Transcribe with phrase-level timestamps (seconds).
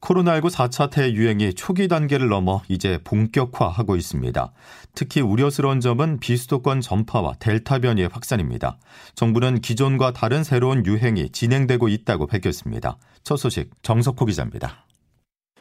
[0.00, 4.52] 코로나19 4차 대유행이 초기 단계를 넘어 이제 본격화하고 있습니다.
[4.94, 8.78] 특히 우려스러운 점은 비수도권 전파와 델타 변이의 확산입니다.
[9.14, 12.98] 정부는 기존과 다른 새로운 유행이 진행되고 있다고 밝혔습니다.
[13.24, 14.84] 첫 소식 정석호 기자입니다.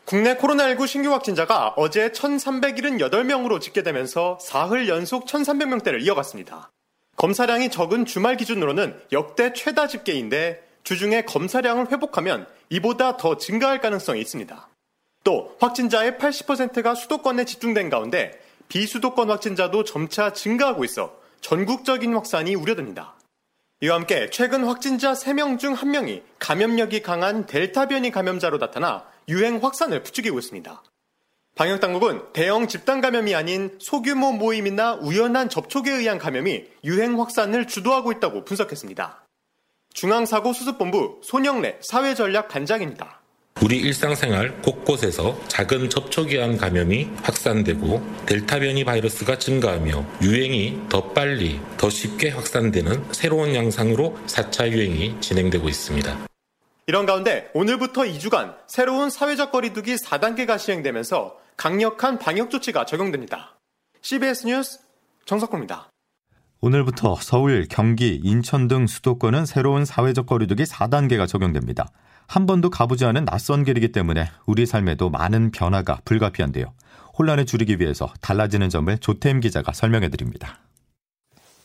[0.06, 6.72] 국내 코로나19 신규 확진자가 어제 1,378명으로 집계되면서 사흘 연속 1,300명대를 이어갔습니다.
[7.16, 14.70] 검사량이 적은 주말 기준으로는 역대 최다 집계인데 주중에 검사량을 회복하면 이보다 더 증가할 가능성이 있습니다.
[15.24, 18.40] 또 확진자의 80%가 수도권에 집중된 가운데
[18.70, 23.16] 비수도권 확진자도 점차 증가하고 있어 전국적인 확산이 우려됩니다.
[23.82, 30.04] 이와 함께 최근 확진자 3명 중 1명이 감염력이 강한 델타 변이 감염자로 나타나 유행 확산을
[30.04, 30.84] 부추기고 있습니다.
[31.56, 38.46] 방역당국은 대형 집단 감염이 아닌 소규모 모임이나 우연한 접촉에 의한 감염이 유행 확산을 주도하고 있다고
[38.46, 39.25] 분석했습니다.
[39.96, 43.22] 중앙사고수습본부 손영래 사회전략반장입니다.
[43.62, 51.62] 우리 일상생활 곳곳에서 작은 접촉에 의한 감염이 확산되고 델타 변이 바이러스가 증가하며 유행이 더 빨리,
[51.78, 56.28] 더 쉽게 확산되는 새로운 양상으로 4차 유행이 진행되고 있습니다.
[56.88, 63.58] 이런 가운데 오늘부터 2주간 새로운 사회적 거리두기 4단계가 시행되면서 강력한 방역 조치가 적용됩니다.
[64.02, 64.80] CBS 뉴스
[65.26, 65.90] 정석호입니다.
[66.62, 71.88] 오늘부터 서울, 경기, 인천 등 수도권은 새로운 사회적 거리두기 4단계가 적용됩니다.
[72.28, 76.74] 한 번도 가보지 않은 낯선 길이기 때문에 우리 삶에도 많은 변화가 불가피한데요.
[77.18, 80.60] 혼란을 줄이기 위해서 달라지는 점을 조태임 기자가 설명해 드립니다.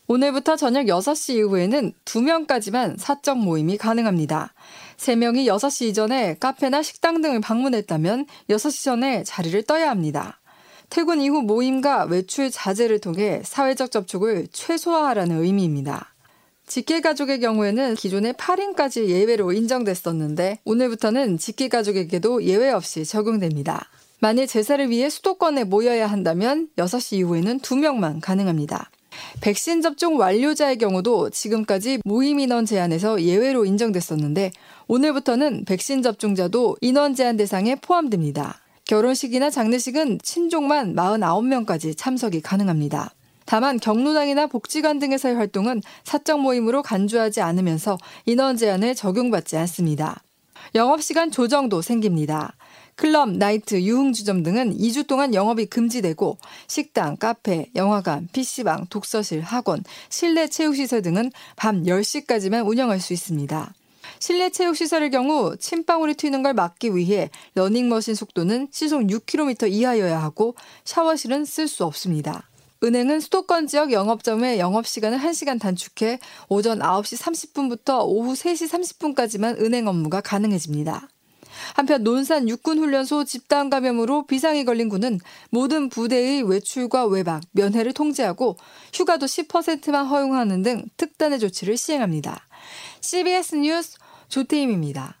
[0.07, 4.53] 오늘부터 저녁 6시 이후에는 2명까지만 사적 모임이 가능합니다.
[4.97, 10.40] 3명이 6시 이전에 카페나 식당 등을 방문했다면 6시 전에 자리를 떠야 합니다.
[10.91, 16.13] 퇴근 이후 모임과 외출 자제를 통해 사회적 접촉을 최소화하라는 의미입니다.
[16.67, 23.89] 직계가족의 경우에는 기존에 8인까지 예외로 인정됐었는데 오늘부터는 직계가족에게도 예외 없이 적용됩니다.
[24.19, 28.91] 만일 제사를 위해 수도권에 모여야 한다면 6시 이후에는 2명만 가능합니다.
[29.39, 34.51] 백신 접종 완료자의 경우도 지금까지 모임 인원 제한에서 예외로 인정됐었는데
[34.89, 38.60] 오늘부터는 백신 접종자도 인원 제한 대상에 포함됩니다.
[38.91, 43.13] 결혼식이나 장례식은 친족만 49명까지 참석이 가능합니다.
[43.45, 50.21] 다만 경로당이나 복지관 등에서의 활동은 사적 모임으로 간주하지 않으면서 인원 제한을 적용받지 않습니다.
[50.75, 52.57] 영업시간 조정도 생깁니다.
[52.95, 56.37] 클럽, 나이트, 유흥주점 등은 2주 동안 영업이 금지되고
[56.67, 63.73] 식당, 카페, 영화관, PC방, 독서실, 학원, 실내 체육시설 등은 밤 10시까지만 운영할 수 있습니다.
[64.21, 70.55] 실내 체육 시설의 경우 침방울이 튀는 걸 막기 위해 러닝머신 속도는 시속 6km 이하여야 하고
[70.85, 72.47] 샤워실은 쓸 수 없습니다.
[72.83, 80.21] 은행은 수도권 지역 영업점의 영업시간을 1시간 단축해 오전 9시 30분부터 오후 3시 30분까지만 은행 업무가
[80.21, 81.09] 가능해집니다.
[81.73, 88.57] 한편 논산 육군훈련소 집단 감염으로 비상이 걸린 군은 모든 부대의 외출과 외박, 면회를 통제하고
[88.93, 92.47] 휴가도 10%만 허용하는 등 특단의 조치를 시행합니다.
[93.01, 93.97] CBS 뉴스
[94.31, 95.17] 조태임입니다.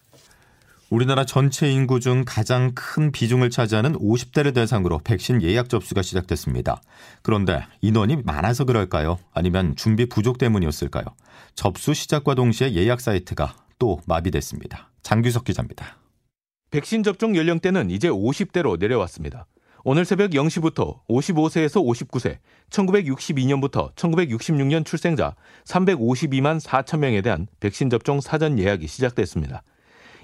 [0.89, 6.81] 우리나라 전체 인구 중 가장 큰 비중을 차지하는 50대를 대상으로 백신 예약 접수가 시작됐습니다.
[7.21, 9.19] 그런데 인원이 많아서 그럴까요?
[9.33, 11.05] 아니면 준비 부족 때문이었을까요?
[11.55, 14.89] 접수 시작과 동시에 예약 사이트가 또 마비됐습니다.
[15.01, 15.97] 장규석 기자입니다.
[16.71, 19.45] 백신 접종 연령대는 이제 50대로 내려왔습니다.
[19.83, 22.37] 오늘 새벽 0시부터 55세에서 59세,
[22.69, 29.63] 1962년부터 1966년 출생자 352만 4천 명에 대한 백신 접종 사전 예약이 시작됐습니다.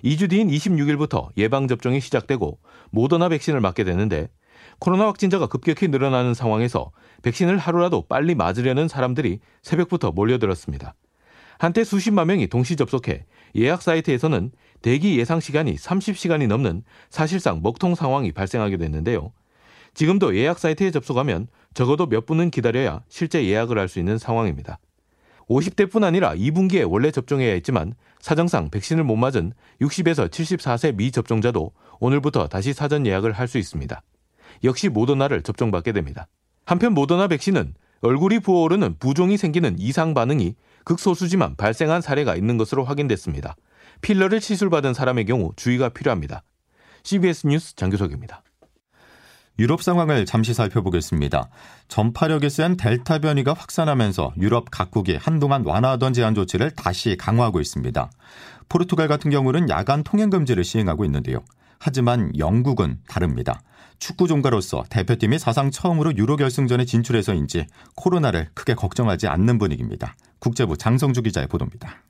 [0.03, 2.59] 2주 뒤인 26일부터 예방 접종이 시작되고
[2.91, 4.29] 모더나 백신을 맞게 되는데
[4.77, 6.91] 코로나 확진자가 급격히 늘어나는 상황에서
[7.23, 10.93] 백신을 하루라도 빨리 맞으려는 사람들이 새벽부터 몰려들었습니다.
[11.57, 14.51] 한때 수십만 명이 동시 접속해 예약 사이트에서는
[14.83, 19.31] 대기 예상 시간이 30시간이 넘는 사실상 먹통 상황이 발생하게 됐는데요.
[19.97, 24.77] 지금도 예약 사이트에 접속하면 적어도 몇 분은 기다려야 실제 예약을 할 수 있는 상황입니다.
[25.49, 32.73] 50대뿐 아니라 2분기에 원래 접종해야 했지만 사정상 백신을 못 맞은 60에서 74세 미접종자도 오늘부터 다시
[32.73, 34.03] 사전 예약을 할 수 있습니다.
[34.65, 36.27] 역시 모더나를 접종받게 됩니다.
[36.63, 40.53] 한편 모더나 백신은 얼굴이 부어오르는 부종이 생기는 이상 반응이
[40.83, 43.55] 극소수지만 발생한 사례가 있는 것으로 확인됐습니다.
[44.01, 46.43] 필러를 시술받은 사람의 경우 주의가 필요합니다.
[47.01, 48.43] CBS 뉴스 장교석입니다.
[49.59, 51.49] 유럽 상황을 잠시 살펴보겠습니다.
[51.87, 58.11] 전파력이 센 델타 변이가 확산하면서 유럽 각국이 한동안 완화하던 제한 조치를 다시 강화하고 있습니다.
[58.69, 61.39] 포르투갈 같은 경우는 야간 통행 금지를 시행하고 있는데요.
[61.79, 63.61] 하지만 영국은 다릅니다.
[63.99, 67.65] 축구 종가로서 대표팀이 사상 처음으로 유로 결승전에 진출해서인지
[67.95, 70.15] 코로나를 크게 걱정하지 않는 분위기입니다.
[70.39, 72.03] 국제부 장성주 기자의 보도입니다.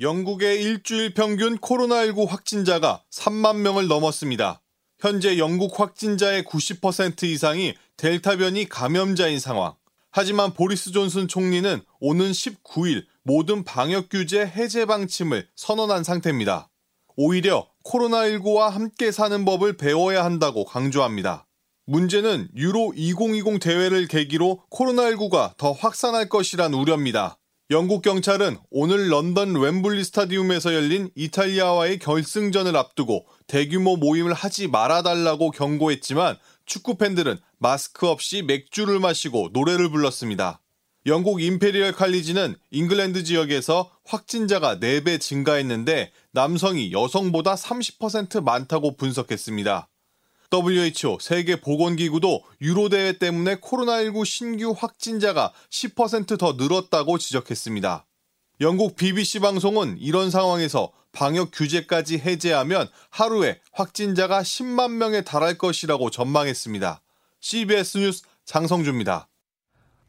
[0.00, 4.62] 영국의 일주일 평균 코로나19 확진자가 3만 명을 넘었습니다.
[5.02, 9.74] 현재 영국 확진자의 90% 이상이 델타 변이 감염자인 상황.
[10.12, 16.70] 하지만 보리스 존슨 총리는 오는 19일 모든 방역 규제 해제 방침을 선언한 상태입니다.
[17.16, 21.48] 오히려 코로나19와 함께 사는 법을 배워야 한다고 강조합니다.
[21.86, 27.40] 문제는 유로 2020 대회를 계기로 코로나19가 더 확산할 것이란 우려입니다.
[27.72, 36.36] 영국 경찰은 오늘 런던 웸블리 스타디움에서 열린 이탈리아와의 결승전을 앞두고 대규모 모임을 하지 말아달라고 경고했지만
[36.66, 40.60] 축구 팬들은 마스크 없이 맥주를 마시고 노래를 불렀습니다.
[41.06, 49.88] 영국 임페리얼 칼리지는 잉글랜드 지역에서 확진자가 4배 증가했는데 남성이 여성보다 30% 많다고 분석했습니다.
[50.52, 58.06] WHO 세계보건기구도 유로대회 때문에 코로나19 신규 확진자가 10%더 늘었다고 지적했습니다.
[58.60, 67.02] 영국 BBC 방송은 이런 상황에서 방역 규제까지 해제하면 하루에 확진자가 10만 명에 달할 것이라고 전망했습니다.
[67.40, 69.28] CBS 뉴스 장성주입니다.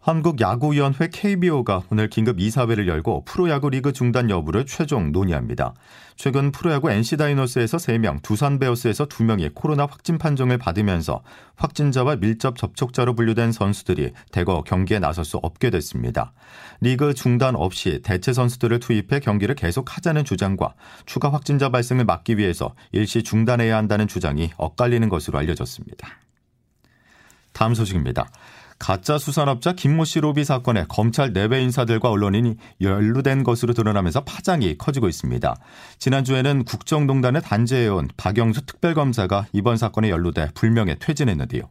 [0.04, 5.74] 한국야구위원회 KBO가 오늘 긴급 이사회를 열고 프로야구 리그 중단 여부를 최종 논의합니다.
[6.18, 11.24] 최근 프로야구 NC 다이노스에서 3명, 두산 베어스에서 2명이 코로나 확진 판정을 받으면서
[11.56, 16.34] 확진자와 밀접 접촉자로 분류된 선수들이 대거 경기에 나설 수 없게 됐습니다.
[16.82, 20.74] 리그 중단 없이 대체 선수들을 투입해 경기를 계속하자는 주장과
[21.06, 26.10] 추가 확진자 발생을 막기 위해서 일시 중단해야 한다는 주장이 엇갈리는 것으로 알려졌습니다.
[27.54, 28.28] 다음 소식입니다.
[28.84, 35.08] 가짜 수산업자 김모 씨 로비 사건에 검찰 내외 인사들과 언론인이 연루된 것으로 드러나면서 파장이 커지고
[35.08, 35.56] 있습니다.
[36.00, 41.70] 지난주에는 국정농단을 단죄해온 박영수 특별검사가 이번 사건에 연루돼 불명예 퇴진했는데요.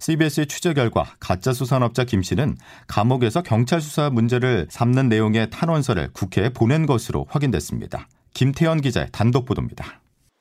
[0.00, 2.56] CBS의 취재 결과 가짜 수산업자 김 씨는
[2.88, 8.08] 감옥에서 경찰 수사 문제를 삼는 내용의 탄원서를 국회에 보낸 것으로 확인됐습니다.
[8.34, 10.00] 김태현 기자의 단독 보도입니다.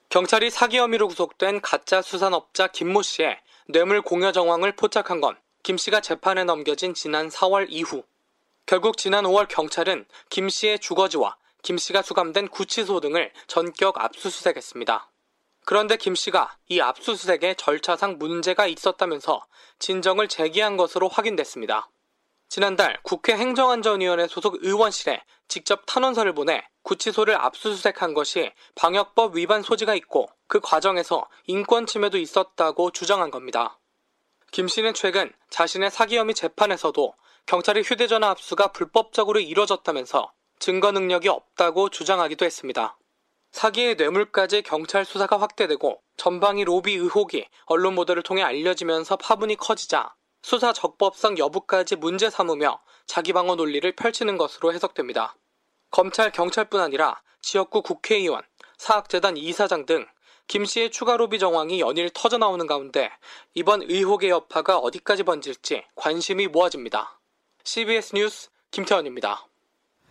[0.10, 3.38] 경찰이 사기 혐의로 구속된 가짜 수산업자 김모 씨의
[3.72, 8.04] 뇌물 공여 정황을 포착한 건 김 씨가 재판에 넘겨진 지난 4월 이후
[8.66, 15.12] 결국 지난 5월 경찰은 김 씨의 주거지와 김 씨가 수감된 구치소 등을 전격 압수수색했습니다.
[15.66, 19.46] 그런데 김 씨가 이 압수수색에 절차상 문제가 있었다면서
[19.80, 21.90] 진정을 제기한 것으로 확인됐습니다.
[22.48, 30.30] 지난달 국회 행정안전위원회 소속 의원실에 직접 탄원서를 보내 구치소를 압수수색한 것이 방역법 위반 소지가 있고
[30.48, 33.78] 그 과정에서 인권 침해도 있었다고 주장한 겁니다.
[34.52, 37.14] 김 씨는 최근 자신의 사기 혐의 재판에서도
[37.46, 42.98] 경찰의 휴대전화 압수가 불법적으로 이뤄졌다면서 증거 능력이 없다고 주장하기도 했습니다.
[43.52, 50.74] 사기의 뇌물까지 경찰 수사가 확대되고 전방위 로비 의혹이 언론 보도를 통해 알려지면서 파문이 커지자 수사
[50.74, 55.36] 적법성 여부까지 문제 삼으며 자기 방어 논리를 펼치는 것으로 해석됩니다.
[55.92, 58.44] 검찰, 경찰뿐 아니라 지역구 국회의원,
[58.78, 60.06] 사학재단 이사장 등
[60.50, 63.12] 김 씨의 추가 로비 정황이 연일 터져나오는 가운데
[63.54, 67.20] 이번 의혹의 여파가 어디까지 번질지 관심이 모아집니다.
[67.64, 69.46] CBS 뉴스 김태원입니다.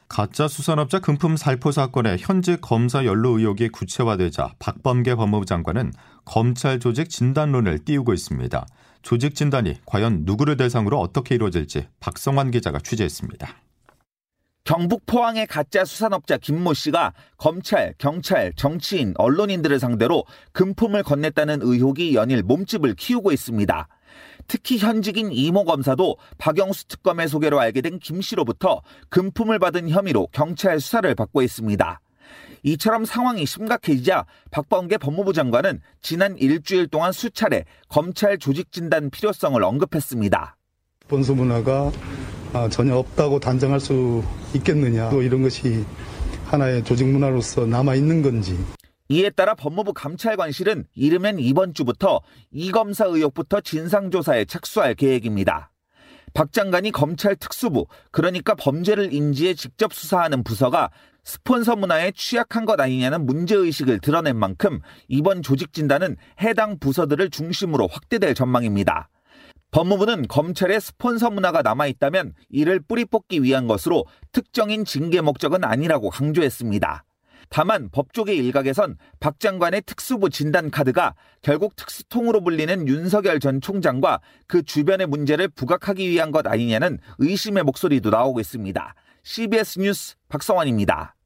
[0.07, 5.93] 가짜 수산업자 금품 살포 사건의 현직 검사 연루 의혹이 구체화되자 박범계 법무부 장관은
[6.25, 8.65] 검찰 조직 진단론을 띄우고 있습니다.
[9.03, 13.68] 조직 진단이 과연 누구를 대상으로 어떻게 이루어질지 박성환 기자가 취재했습니다.
[14.69, 22.43] 경북 포항의 가짜 수산업자 김모 씨가 검찰, 경찰, 정치인, 언론인들을 상대로 금품을 건넸다는 의혹이 연일
[22.43, 23.89] 몸집을 키우고 있습니다.
[24.47, 30.81] 특히 현직인 이모 검사도 박영수 특검의 소개로 알게 된 김 씨로부터 금품을 받은 혐의로 경찰
[30.81, 32.01] 수사를 받고 있습니다.
[32.65, 40.59] 이처럼 상황이 심각해지자 박범계 법무부 장관은 지난 일주일 동안 수차례 검찰 조직 진단 필요성을 언급했습니다.
[41.09, 41.91] 본소 문화가
[42.53, 44.23] 아, 전혀 없다고 단정할 수
[44.55, 45.11] 있겠느냐.
[45.11, 45.85] 또 이런 것이
[46.47, 48.59] 하나의 조직 문화로서 남아 있는 건지.
[49.11, 55.71] 이에 따라 법무부 감찰관실은 이르면 이번 주부터 이 검사 의혹부터 진상조사에 착수할 계획입니다.
[56.35, 60.91] 박 장관이 검찰 특수부, 그러니까 범죄를 인지해 직접 수사하는 부서가
[61.25, 68.35] 스폰서 문화에 취약한 것 아니냐는 문제의식을 드러낸 만큼 이번 조직 진단은 해당 부서들을 중심으로 확대될
[68.35, 69.09] 전망입니다.
[69.71, 77.05] 법무부는 검찰의 스폰서 문화가 남아있다면 이를 뿌리 뽑기 위한 것으로 특정인 징계 목적은 아니라고 강조했습니다.
[77.51, 84.63] 다만 법조계 일각에선 박 장관의 특수부 진단 카드가 결국 특수통으로 불리는 윤석열 전 총장과 그
[84.63, 88.95] 주변의 문제를 부각하기 위한 것 아니냐는 의심의 목소리도 나오고 있습니다.
[89.23, 91.18] CBS 뉴스 박성환입니다.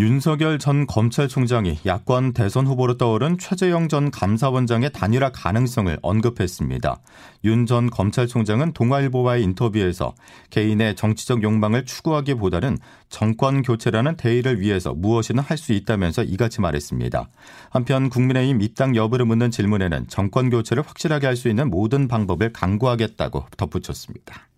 [0.00, 7.00] 윤석열 전 검찰총장이 야권 대선 후보로 떠오른 최재형 전 감사원장의 단일화 가능성을 언급했습니다.
[7.44, 10.14] 윤 전 검찰총장은 동아일보와의 인터뷰에서
[10.50, 12.76] 개인의 정치적 욕망을 추구하기보다는
[13.08, 17.28] 정권 교체라는 대의를 위해서 무엇이든 할 수 있다면서 이같이 말했습니다.
[17.70, 23.46] 한편 국민의힘 입당 여부를 묻는 질문에는 정권 교체를 확실하게 할 수 있는 모든 방법을 강구하겠다고
[23.56, 24.48] 덧붙였습니다.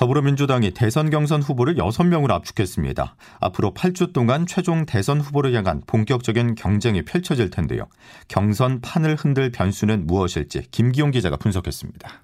[0.00, 3.16] 더불어민주당이 대선 경선 후보를 6명으로 압축했습니다.
[3.38, 7.86] 앞으로 8주 동안 최종 대선 후보를 향한 본격적인 경쟁이 펼쳐질 텐데요.
[8.28, 12.22] 경선 판을 흔들 변수는 무엇일지 김기용 기자가 분석했습니다.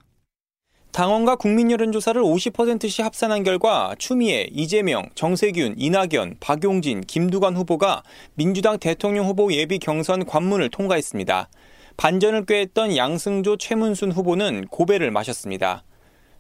[0.93, 8.05] 당원과 국민 여론조사를 50%씩 합산한 결과 추미애, 이재명, 정세균, 이낙연, 박용진, 김두관 후보가
[8.37, 11.51] 민주당 대통령 후보 예비 경선 관문을 통과했습니다.
[11.99, 15.85] 반전을 꾀했던 양승조, 최문순 후보는 고배를 마셨습니다.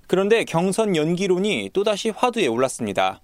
[0.06, 3.20] 그런데 경선 연기론이 또다시 화두에 올랐습니다.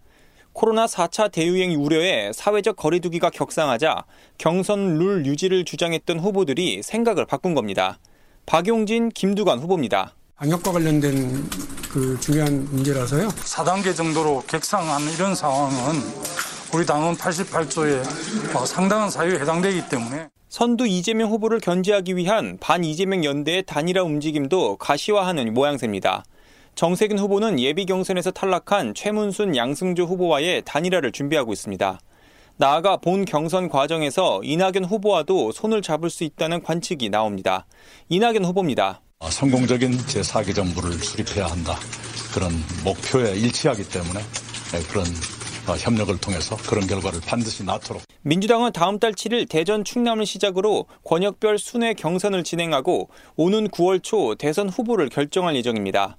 [0.53, 4.05] 코로나 4차 대유행 우려에 사회적 거리두기가 격상하자
[4.37, 7.99] 경선 룰 유지를 주장했던 후보들이 생각을 바꾼 겁니다.
[8.45, 10.15] 박용진, 김두관 후보입니다.
[10.37, 11.49] 방역과 관련된
[11.91, 13.29] 그 중요한 문제라서요.
[13.29, 16.01] 4단계 정도로 격상한 이런 상황은
[16.75, 23.65] 우리 당은 88조에 상당한 사유에 해당되기 때문에 선두 이재명 후보를 견제하기 위한 반 이재명 연대의
[23.67, 26.25] 단일화 움직임도 가시화하는 모양새입니다.
[26.75, 32.01] 정세균 후보는 예비 경선에서 탈락한 최문순 양승조 후보와의 단일화를 준비하고 있습니다.
[32.57, 37.67] 나아가 본 경선 과정에서 이낙연 후보와도 손을 잡을 수 있다는 관측이 나옵니다.
[38.09, 39.01] 이낙연 후보입니다.
[39.21, 41.77] 아, 성공적인 제4기 정부를 수립해야 한다.
[42.35, 42.51] 그런
[42.85, 44.21] 목표에 일치하기 때문에
[44.73, 45.05] 네, 그런
[45.69, 48.03] 어, 협력을 통해서 그런 결과를 반드시 낳도록.
[48.23, 54.69] 민주당은 다음 달 7일 대전 충남을 시작으로 권역별 순회 경선을 진행하고 오는 9월 초 대선
[54.69, 56.17] 후보를 결정할 예정입니다.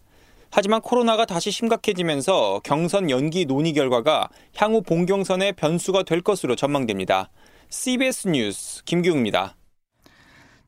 [0.56, 7.32] 하지만 코로나가 다시 심각해지면서 경선 연기 논의 결과가 향후 본경선의 변수가 될 것으로 전망됩니다.
[7.70, 9.56] CBS 뉴스 김규웅입니다.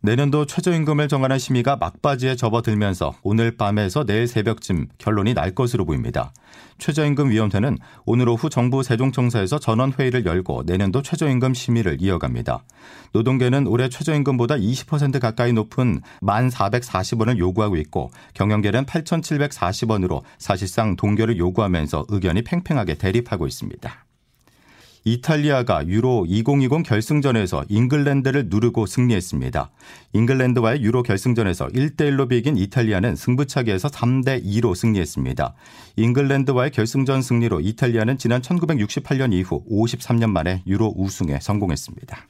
[0.06, 6.32] 내년도 최저임금을 정하는 심의가 막바지에 접어들면서 오늘 밤에서 내일 새벽쯤 결론이 날 것으로 보입니다.
[6.78, 12.64] 최저임금위원회는 오늘 오후 정부 세종청사에서 전원회의를 열고 내년도 최저임금 심의를 이어갑니다.
[13.14, 22.44] 노동계는 올해 최저임금보다 20% 가까이 높은 1,440원을 요구하고 있고 경영계는 8,740원으로 사실상 동결을 요구하면서 의견이
[22.44, 24.05] 팽팽하게 대립하고 있습니다.
[25.08, 29.70] 이탈리아가 유로 2020 결승전에서 잉글랜드를 누르고 승리했습니다.
[30.14, 35.54] 잉글랜드와의 유로 결승전에서 1대1로 비긴 이탈리아는 승부차기에서 3대2로 승리했습니다.
[35.98, 42.28] 잉글랜드와의 결승전 승리로 이탈리아는 지난 1968년 이후 53년 만에 유로 우승에 성공했습니다.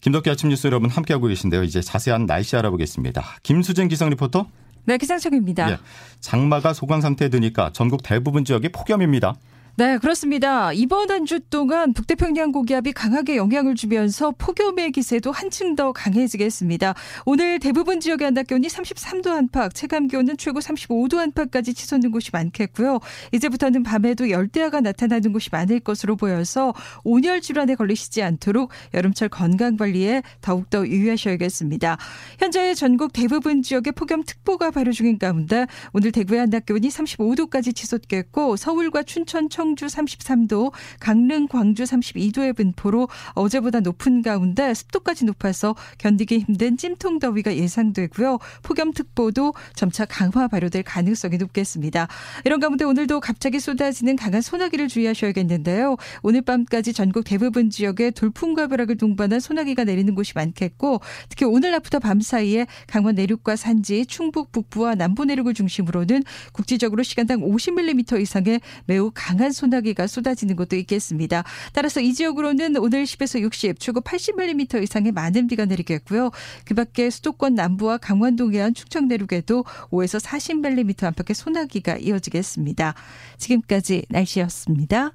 [0.00, 1.62] 김덕기 아침 뉴스 여러분 함께하고 계신데요.
[1.62, 3.24] 이제 자세한 날씨 알아보겠습니다.
[3.44, 4.48] 김수진 기상 리포터.
[4.84, 5.70] 네, 기상청입니다.
[5.70, 5.78] 예,
[6.20, 9.34] 장마가 소강 상태에 드니까 전국 대부분 지역이 폭염입니다.
[9.76, 10.72] 네, 그렇습니다.
[10.72, 16.94] 이번 한 주 동안 북태평양 고기압이 강하게 영향을 주면서 폭염의 기세도 한층 더 강해지겠습니다.
[17.24, 23.00] 오늘 대부분 지역의 한낮 기온이 33도 안팎, 체감 기온은 최고 35도 안팎까지 치솟는 곳이 많겠고요.
[23.32, 30.22] 이제부터는 밤에도 열대야가 나타나는 곳이 많을 것으로 보여서 온열 질환에 걸리시지 않도록 여름철 건강 관리에
[30.42, 31.96] 더욱더 유의하셔야겠습니다.
[32.38, 39.02] 현재 전국 대부분 지역에 폭염특보가 발효 중인 가운데 오늘 대구의 한낮 기온이 35도까지 치솟겠고 서울과
[39.04, 46.76] 춘천, 청 청주 33도, 강릉, 광주 32도의 분포로 어제보다 높은 가운데 습도까지 높아서 견디기 힘든
[46.76, 48.40] 찜통 더위가 예상되고요.
[48.62, 52.08] 폭염특보도 점차 강화 발효될 가능성이 높겠습니다.
[52.44, 55.96] 이런 가운데 오늘도 갑자기 쏟아지는 강한 소나기를 주의하셔야겠는데요.
[56.22, 62.00] 오늘 밤까지 전국 대부분 지역에 돌풍과 벼락을 동반한 소나기가 내리는 곳이 많겠고 특히 오늘 낮부터
[62.00, 69.10] 밤 사이에 강원 내륙과 산지, 충북 북부와 남부 내륙을 중심으로는 국지적으로 시간당 50mm 이상의 매우
[69.14, 71.44] 강한 소나기가 쏟아지는 곳도 있겠습니다.
[71.72, 76.30] 따라서 이 지역으로는 오늘 10에서 60, 최고 80mm 이상의 많은 비가 내리겠고요.
[76.66, 82.94] 그 밖에 수도권 남부와 강원 동해안 충청 내륙에도 5에서 40mm 안팎의 소나기가 이어지겠습니다.
[83.38, 85.12] 지금까지 날씨였습니다.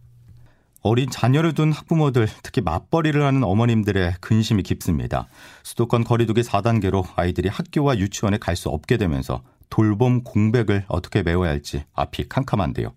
[0.81, 5.27] 어린 자녀를 둔 학부모들, 특히 맞벌이를 하는 어머님들의 근심이 깊습니다.
[5.63, 11.83] 수도권 거리두기 4단계로 아이들이 학교와 유치원에 갈 수 없게 되면서 돌봄 공백을 어떻게 메워야 할지
[11.93, 12.93] 앞이 캄캄한데요.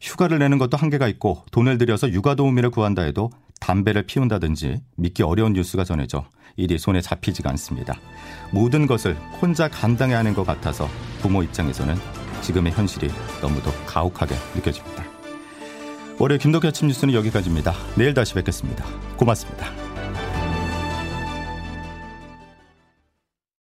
[0.00, 5.52] 휴가를 내는 것도 한계가 있고 돈을 들여서 육아 도우미를 구한다 해도 담배를 피운다든지 믿기 어려운
[5.52, 6.26] 뉴스가 전해져
[6.56, 7.94] 일이 손에 잡히지가 않습니다.
[8.50, 10.88] 모든 것을 혼자 감당해야 하는 것 같아서
[11.20, 11.96] 부모 입장에서는
[12.42, 13.08] 지금의 현실이
[13.42, 15.04] 너무도 가혹하게 느껴집니다.
[16.18, 17.74] 월요일 김덕현 아침 뉴스는 여기까지입니다.
[17.96, 18.84] 내일 다시 뵙겠습니다.
[19.16, 19.85] 고맙습니다.